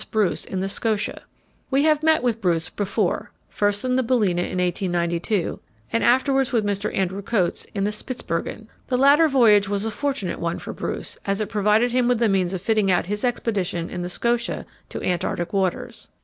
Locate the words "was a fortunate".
9.69-10.39